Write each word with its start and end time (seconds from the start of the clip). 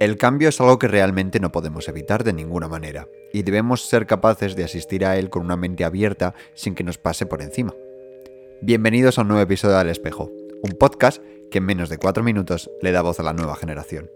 El 0.00 0.16
cambio 0.16 0.50
es 0.50 0.60
algo 0.60 0.78
que 0.78 0.86
realmente 0.86 1.40
no 1.40 1.50
podemos 1.50 1.88
evitar 1.88 2.22
de 2.22 2.32
ninguna 2.32 2.68
manera, 2.68 3.08
y 3.32 3.42
debemos 3.42 3.82
ser 3.82 4.06
capaces 4.06 4.54
de 4.54 4.62
asistir 4.62 5.04
a 5.04 5.16
él 5.16 5.28
con 5.28 5.44
una 5.44 5.56
mente 5.56 5.84
abierta 5.84 6.36
sin 6.54 6.76
que 6.76 6.84
nos 6.84 6.98
pase 6.98 7.26
por 7.26 7.42
encima. 7.42 7.74
Bienvenidos 8.62 9.18
a 9.18 9.22
un 9.22 9.28
nuevo 9.28 9.42
episodio 9.42 9.76
del 9.76 9.88
Espejo, 9.88 10.30
un 10.62 10.70
podcast 10.78 11.20
que 11.50 11.58
en 11.58 11.64
menos 11.64 11.88
de 11.88 11.98
4 11.98 12.22
minutos 12.22 12.70
le 12.80 12.92
da 12.92 13.02
voz 13.02 13.18
a 13.18 13.24
la 13.24 13.32
nueva 13.32 13.56
generación. 13.56 14.08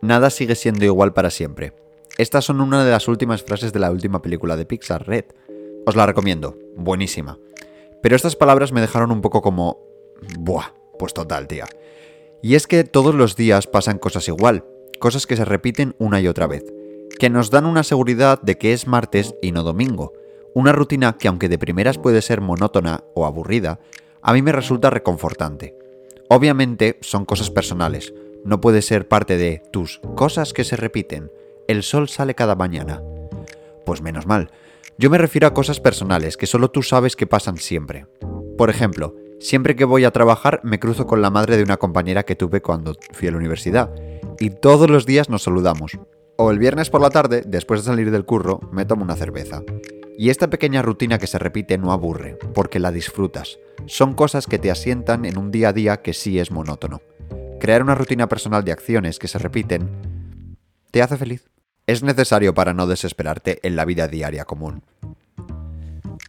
Nada 0.00 0.30
sigue 0.30 0.54
siendo 0.54 0.84
igual 0.84 1.12
para 1.12 1.30
siempre. 1.30 1.72
Estas 2.16 2.44
son 2.44 2.60
una 2.60 2.84
de 2.84 2.92
las 2.92 3.08
últimas 3.08 3.42
frases 3.42 3.72
de 3.72 3.80
la 3.80 3.90
última 3.90 4.22
película 4.22 4.56
de 4.56 4.64
Pixar, 4.64 5.08
Red. 5.08 5.24
Os 5.86 5.96
la 5.96 6.06
recomiendo, 6.06 6.56
buenísima. 6.76 7.36
Pero 8.00 8.14
estas 8.14 8.36
palabras 8.36 8.70
me 8.70 8.80
dejaron 8.80 9.10
un 9.10 9.22
poco 9.22 9.42
como... 9.42 9.80
Buah, 10.38 10.72
pues 11.00 11.14
total, 11.14 11.48
tía. 11.48 11.66
Y 12.42 12.56
es 12.56 12.66
que 12.66 12.82
todos 12.82 13.14
los 13.14 13.36
días 13.36 13.68
pasan 13.68 13.98
cosas 13.98 14.26
igual, 14.26 14.64
cosas 14.98 15.26
que 15.26 15.36
se 15.36 15.44
repiten 15.44 15.94
una 15.98 16.20
y 16.20 16.26
otra 16.26 16.48
vez, 16.48 16.64
que 17.18 17.30
nos 17.30 17.50
dan 17.50 17.66
una 17.66 17.84
seguridad 17.84 18.42
de 18.42 18.58
que 18.58 18.72
es 18.72 18.88
martes 18.88 19.36
y 19.40 19.52
no 19.52 19.62
domingo, 19.62 20.12
una 20.52 20.72
rutina 20.72 21.16
que 21.16 21.28
aunque 21.28 21.48
de 21.48 21.58
primeras 21.58 21.98
puede 21.98 22.20
ser 22.20 22.40
monótona 22.40 23.04
o 23.14 23.26
aburrida, 23.26 23.78
a 24.22 24.32
mí 24.32 24.42
me 24.42 24.52
resulta 24.52 24.90
reconfortante. 24.90 25.76
Obviamente 26.28 26.98
son 27.00 27.24
cosas 27.24 27.50
personales, 27.50 28.12
no 28.44 28.60
puede 28.60 28.82
ser 28.82 29.06
parte 29.06 29.36
de 29.36 29.62
tus 29.70 30.00
cosas 30.16 30.52
que 30.52 30.64
se 30.64 30.76
repiten. 30.76 31.30
El 31.68 31.84
sol 31.84 32.08
sale 32.08 32.34
cada 32.34 32.56
mañana. 32.56 33.02
Pues 33.86 34.02
menos 34.02 34.26
mal. 34.26 34.50
Yo 34.98 35.10
me 35.10 35.18
refiero 35.18 35.46
a 35.46 35.54
cosas 35.54 35.78
personales 35.78 36.36
que 36.36 36.46
solo 36.46 36.70
tú 36.70 36.82
sabes 36.82 37.14
que 37.14 37.26
pasan 37.26 37.56
siempre. 37.58 38.06
Por 38.58 38.68
ejemplo, 38.68 39.14
Siempre 39.42 39.74
que 39.74 39.84
voy 39.84 40.04
a 40.04 40.12
trabajar 40.12 40.60
me 40.62 40.78
cruzo 40.78 41.08
con 41.08 41.20
la 41.20 41.28
madre 41.28 41.56
de 41.56 41.64
una 41.64 41.76
compañera 41.76 42.22
que 42.22 42.36
tuve 42.36 42.62
cuando 42.62 42.94
fui 43.12 43.26
a 43.26 43.32
la 43.32 43.38
universidad, 43.38 43.90
y 44.38 44.50
todos 44.50 44.88
los 44.88 45.04
días 45.04 45.28
nos 45.28 45.42
saludamos. 45.42 45.98
O 46.36 46.52
el 46.52 46.60
viernes 46.60 46.90
por 46.90 47.00
la 47.00 47.10
tarde, 47.10 47.42
después 47.44 47.80
de 47.80 47.86
salir 47.86 48.12
del 48.12 48.24
curro, 48.24 48.60
me 48.70 48.84
tomo 48.84 49.02
una 49.02 49.16
cerveza. 49.16 49.64
Y 50.16 50.30
esta 50.30 50.48
pequeña 50.48 50.80
rutina 50.80 51.18
que 51.18 51.26
se 51.26 51.40
repite 51.40 51.76
no 51.76 51.90
aburre, 51.90 52.38
porque 52.54 52.78
la 52.78 52.92
disfrutas. 52.92 53.58
Son 53.86 54.14
cosas 54.14 54.46
que 54.46 54.60
te 54.60 54.70
asientan 54.70 55.24
en 55.24 55.36
un 55.36 55.50
día 55.50 55.70
a 55.70 55.72
día 55.72 56.02
que 56.02 56.14
sí 56.14 56.38
es 56.38 56.52
monótono. 56.52 57.02
Crear 57.58 57.82
una 57.82 57.96
rutina 57.96 58.28
personal 58.28 58.62
de 58.62 58.70
acciones 58.70 59.18
que 59.18 59.26
se 59.26 59.40
repiten 59.40 59.90
te 60.92 61.02
hace 61.02 61.16
feliz. 61.16 61.50
Es 61.88 62.04
necesario 62.04 62.54
para 62.54 62.74
no 62.74 62.86
desesperarte 62.86 63.58
en 63.66 63.74
la 63.74 63.84
vida 63.84 64.06
diaria 64.06 64.44
común. 64.44 64.84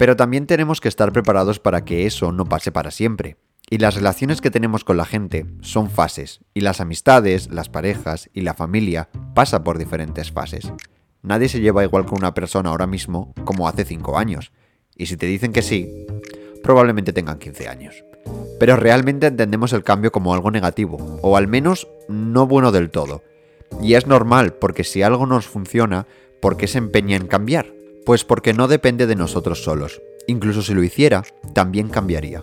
Pero 0.00 0.16
también 0.16 0.46
tenemos 0.46 0.80
que 0.80 0.88
estar 0.88 1.12
preparados 1.12 1.60
para 1.60 1.84
que 1.84 2.06
eso 2.06 2.32
no 2.32 2.46
pase 2.46 2.72
para 2.72 2.90
siempre. 2.90 3.36
Y 3.68 3.76
las 3.76 3.96
relaciones 3.96 4.40
que 4.40 4.50
tenemos 4.50 4.82
con 4.82 4.96
la 4.96 5.04
gente 5.04 5.44
son 5.60 5.90
fases, 5.90 6.40
y 6.54 6.62
las 6.62 6.80
amistades, 6.80 7.50
las 7.50 7.68
parejas 7.68 8.30
y 8.32 8.40
la 8.40 8.54
familia 8.54 9.10
pasa 9.34 9.62
por 9.62 9.76
diferentes 9.76 10.32
fases. 10.32 10.72
Nadie 11.20 11.50
se 11.50 11.60
lleva 11.60 11.84
igual 11.84 12.06
con 12.06 12.16
una 12.16 12.32
persona 12.32 12.70
ahora 12.70 12.86
mismo 12.86 13.34
como 13.44 13.68
hace 13.68 13.84
5 13.84 14.16
años, 14.16 14.52
y 14.96 15.04
si 15.04 15.18
te 15.18 15.26
dicen 15.26 15.52
que 15.52 15.60
sí, 15.60 16.06
probablemente 16.62 17.12
tengan 17.12 17.38
15 17.38 17.68
años. 17.68 18.02
Pero 18.58 18.76
realmente 18.76 19.26
entendemos 19.26 19.74
el 19.74 19.84
cambio 19.84 20.12
como 20.12 20.32
algo 20.32 20.50
negativo, 20.50 21.18
o 21.20 21.36
al 21.36 21.46
menos 21.46 21.88
no 22.08 22.46
bueno 22.46 22.72
del 22.72 22.88
todo. 22.88 23.22
Y 23.82 23.92
es 23.92 24.06
normal, 24.06 24.54
porque 24.54 24.82
si 24.82 25.02
algo 25.02 25.26
nos 25.26 25.46
funciona, 25.46 26.06
¿por 26.40 26.56
qué 26.56 26.68
se 26.68 26.78
empeña 26.78 27.16
en 27.16 27.26
cambiar? 27.26 27.79
Pues 28.04 28.24
porque 28.24 28.52
no 28.52 28.68
depende 28.68 29.06
de 29.06 29.16
nosotros 29.16 29.62
solos. 29.62 30.00
Incluso 30.26 30.62
si 30.62 30.74
lo 30.74 30.82
hiciera, 30.82 31.24
también 31.54 31.88
cambiaría. 31.88 32.42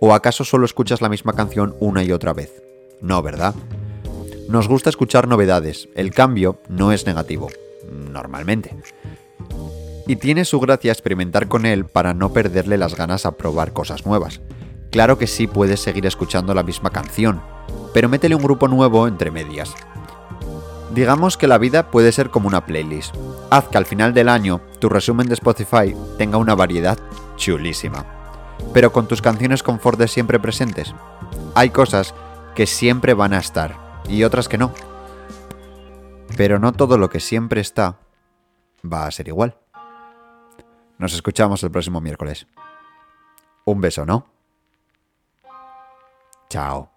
¿O 0.00 0.14
acaso 0.14 0.44
solo 0.44 0.64
escuchas 0.64 1.00
la 1.00 1.08
misma 1.08 1.34
canción 1.34 1.74
una 1.80 2.02
y 2.02 2.12
otra 2.12 2.32
vez? 2.32 2.62
No, 3.00 3.22
¿verdad? 3.22 3.54
Nos 4.48 4.68
gusta 4.68 4.90
escuchar 4.90 5.28
novedades. 5.28 5.88
El 5.94 6.12
cambio 6.12 6.58
no 6.68 6.92
es 6.92 7.06
negativo. 7.06 7.48
Normalmente. 7.90 8.76
Y 10.06 10.16
tiene 10.16 10.44
su 10.44 10.58
gracia 10.58 10.92
experimentar 10.92 11.48
con 11.48 11.66
él 11.66 11.84
para 11.84 12.14
no 12.14 12.32
perderle 12.32 12.78
las 12.78 12.96
ganas 12.96 13.26
a 13.26 13.36
probar 13.36 13.72
cosas 13.72 14.06
nuevas. 14.06 14.40
Claro 14.90 15.18
que 15.18 15.26
sí 15.26 15.46
puedes 15.46 15.80
seguir 15.80 16.04
escuchando 16.06 16.52
la 16.52 16.64
misma 16.64 16.90
canción, 16.90 17.40
pero 17.94 18.08
métele 18.08 18.34
un 18.34 18.42
grupo 18.42 18.66
nuevo 18.66 19.06
entre 19.06 19.30
medias. 19.30 19.72
Digamos 20.92 21.36
que 21.36 21.46
la 21.46 21.58
vida 21.58 21.90
puede 21.90 22.10
ser 22.10 22.30
como 22.30 22.48
una 22.48 22.66
playlist. 22.66 23.14
Haz 23.50 23.68
que 23.68 23.78
al 23.78 23.86
final 23.86 24.12
del 24.12 24.28
año 24.28 24.60
tu 24.80 24.88
resumen 24.88 25.28
de 25.28 25.34
Spotify 25.34 25.94
tenga 26.18 26.36
una 26.36 26.54
variedad 26.54 26.98
chulísima. 27.36 28.04
Pero 28.74 28.92
con 28.92 29.06
tus 29.06 29.22
canciones 29.22 29.62
confort 29.62 30.00
siempre 30.06 30.40
presentes. 30.40 30.94
Hay 31.54 31.70
cosas 31.70 32.14
que 32.54 32.66
siempre 32.66 33.14
van 33.14 33.32
a 33.32 33.38
estar 33.38 33.76
y 34.08 34.24
otras 34.24 34.48
que 34.48 34.58
no. 34.58 34.72
Pero 36.36 36.58
no 36.58 36.72
todo 36.72 36.98
lo 36.98 37.08
que 37.08 37.20
siempre 37.20 37.60
está 37.60 37.98
va 38.84 39.06
a 39.06 39.10
ser 39.10 39.28
igual. 39.28 39.56
Nos 40.98 41.14
escuchamos 41.14 41.62
el 41.62 41.70
próximo 41.70 42.00
miércoles. 42.00 42.46
Un 43.64 43.80
beso, 43.80 44.04
¿no? 44.04 44.26
Chao. 46.48 46.90